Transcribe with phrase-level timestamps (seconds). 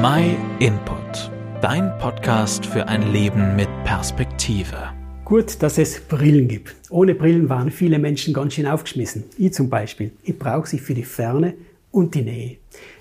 [0.00, 4.76] My Input, dein Podcast für ein Leben mit Perspektive.
[5.24, 6.76] Gut, dass es Brillen gibt.
[6.88, 9.24] Ohne Brillen waren viele Menschen ganz schön aufgeschmissen.
[9.38, 10.12] Ich zum Beispiel.
[10.22, 11.54] Ich brauche sie für die Ferne
[11.90, 12.58] und die Nähe.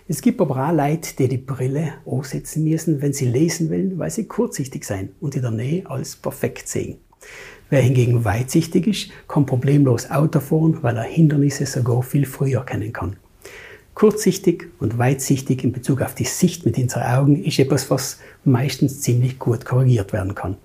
[0.08, 4.10] Es gibt aber auch Leute, die die Brille aufsetzen müssen, wenn sie lesen wollen, weil
[4.10, 6.98] sie kurzsichtig sein und in der Nähe alles perfekt sehen.
[7.70, 12.92] Wer hingegen weitsichtig ist, kann problemlos Auto fahren, weil er Hindernisse sogar viel früher kennen
[12.92, 13.18] kann.
[13.98, 19.02] Kurzsichtig und weitsichtig in Bezug auf die Sicht mit unseren Augen ist etwas, was meistens
[19.02, 20.56] ziemlich gut korrigiert werden kann.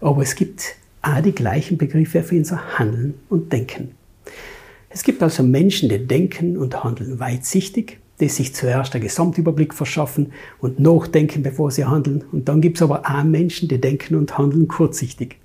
[0.00, 3.92] Aber es gibt auch die gleichen Begriffe für unser Handeln und Denken.
[4.88, 10.32] Es gibt also Menschen, die denken und handeln weitsichtig, die sich zuerst einen Gesamtüberblick verschaffen
[10.58, 12.24] und nachdenken, bevor sie handeln.
[12.32, 15.36] Und dann gibt es aber auch Menschen, die denken und handeln kurzsichtig.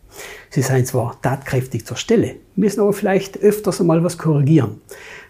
[0.49, 4.81] Sie seien zwar tatkräftig zur Stelle, müssen aber vielleicht öfters einmal was korrigieren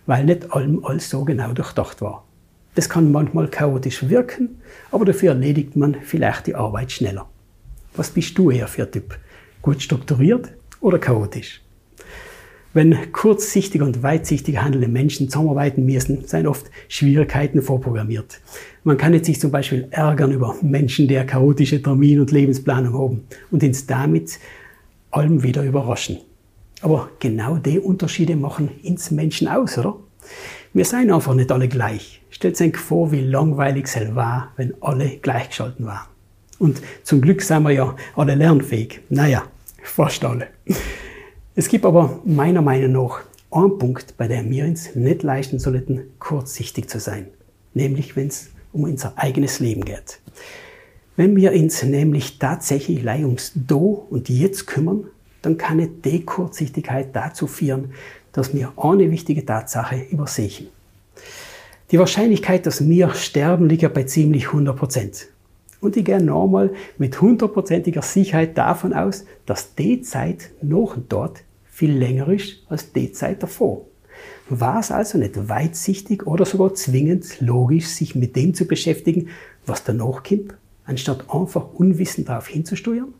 [0.10, 2.26] weil nicht allem alles so genau durchdacht war.
[2.74, 7.30] Das kann manchmal chaotisch wirken, aber dafür erledigt man vielleicht die Arbeit schneller.
[7.95, 9.20] Was bist du eher für Typ?
[9.62, 10.50] Gut strukturiert
[10.81, 11.62] oder chaotisch?
[12.73, 18.42] Wenn kurzsichtig und weitsichtig handelnde Menschen zusammenarbeiten müssen, sind oft Schwierigkeiten vorprogrammiert.
[18.84, 23.23] Man kann jetzt sich zum Beispiel ärgern über Menschen, die chaotische Termin- und Lebensplanung haben
[23.52, 24.40] und uns damit
[25.12, 26.20] allem wieder überraschen.
[26.82, 29.98] Aber genau die Unterschiede machen uns Menschen aus, oder?
[30.74, 32.22] Wir seien einfach nicht alle gleich.
[32.30, 36.08] Stellt euch vor, wie langweilig es war, wenn alle gleichgeschalten waren.
[36.60, 39.02] Und zum Glück sind wir ja alle lernfähig.
[39.10, 39.44] Naja,
[39.82, 40.48] fast alle.
[41.56, 43.22] Es gibt aber meiner Meinung nach
[43.52, 47.28] einen Punkt, bei dem wir uns nicht leisten sollten, kurzsichtig zu sein.
[47.74, 50.20] Nämlich, wenn es um unser eigenes Leben geht.
[51.20, 55.08] Wenn wir uns nämlich tatsächlich ums Do und Jetzt kümmern,
[55.42, 57.92] dann kann die Kurzsichtigkeit dazu führen,
[58.31, 60.67] dass wir eine wichtige Tatsache übersehen.
[61.92, 65.28] Die Wahrscheinlichkeit, dass wir sterben, liegt ja bei ziemlich 100 Prozent.
[65.81, 71.91] Und ich gehe normal mit hundertprozentiger Sicherheit davon aus, dass die Zeit noch dort viel
[71.91, 73.81] länger ist als die Zeit davor.
[74.47, 79.28] War es also nicht weitsichtig oder sogar zwingend logisch, sich mit dem zu beschäftigen,
[79.66, 80.53] was danach kommt,
[80.89, 83.13] anstatt einfach unwissend darauf hinzusteuern?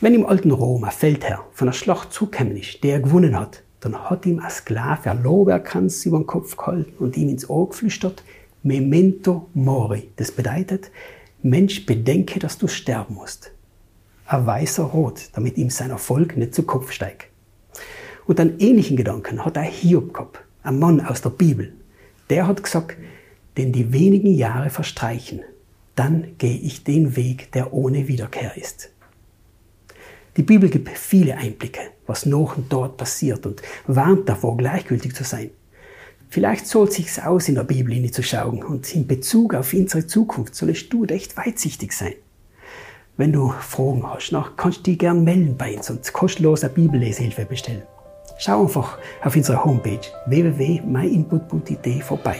[0.00, 3.62] Wenn im alten Rom ein Feldherr von einer Schlacht zugekommen ist, der er gewonnen hat,
[3.80, 7.68] dann hat ihm ein Sklave ein Lorbeerkranz über den Kopf gehalten und ihm ins Ohr
[7.68, 8.22] geflüstert,
[8.62, 10.10] Memento Mori.
[10.16, 10.90] Das bedeutet,
[11.42, 13.52] Mensch, bedenke, dass du sterben musst.
[14.26, 17.26] Ein weißer Rot, damit ihm sein Erfolg nicht zu Kopf steigt.
[18.26, 21.72] Und einen ähnlichen Gedanken hat er Hiob gehabt, ein Mann aus der Bibel.
[22.28, 22.96] Der hat gesagt,
[23.56, 25.40] denn die wenigen Jahre verstreichen,
[25.94, 28.90] dann gehe ich den Weg, der ohne Wiederkehr ist.
[30.36, 35.24] Die Bibel gibt viele Einblicke, was noch und dort passiert und warnt davor, gleichgültig zu
[35.24, 35.50] sein.
[36.28, 40.54] Vielleicht soll es sich aus, in der Bibel hineinzuschauen und in Bezug auf unsere Zukunft
[40.54, 42.14] sollst du echt weitsichtig sein.
[43.16, 46.72] Wenn du Fragen hast, noch, kannst du dich gerne melden bei uns und kostenlos eine
[46.72, 47.82] Bibellesehilfe bestellen.
[48.38, 52.38] Schau einfach auf unserer Homepage www.myinput.it vorbei.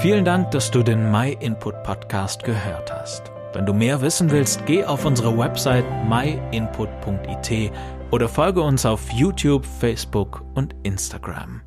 [0.00, 3.32] Vielen Dank, dass du den MyInput Podcast gehört hast.
[3.52, 7.72] Wenn du mehr wissen willst, geh auf unsere Website myinput.it
[8.12, 11.62] oder folge uns auf YouTube, Facebook und Instagram.